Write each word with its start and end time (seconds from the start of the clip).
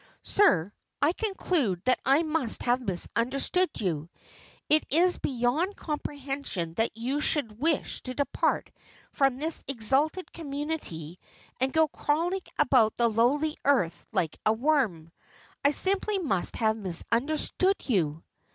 Sir, 0.23 0.73
I 0.99 1.11
conclude 1.13 1.83
that 1.85 1.99
I 2.03 2.23
must 2.23 2.63
have 2.63 2.81
misunderstood 2.81 3.69
you. 3.79 4.09
It 4.67 4.83
is 4.89 5.19
beyond 5.19 5.75
comprehension 5.75 6.73
that 6.73 6.97
you 6.97 7.21
should 7.21 7.59
wish 7.59 8.01
to 8.01 8.15
depart 8.15 8.71
from 9.11 9.37
this 9.37 9.63
exalted 9.67 10.33
community 10.33 11.19
and 11.59 11.71
go 11.71 11.87
crawling 11.87 12.41
about 12.57 12.97
the 12.97 13.09
lowly 13.09 13.55
earth 13.63 14.07
like 14.11 14.39
a 14.43 14.53
worm. 14.53 15.11
I 15.63 15.69
simply 15.69 16.17
must 16.17 16.55
have 16.55 16.77
misunderstood 16.77 17.75
you." 17.83 18.23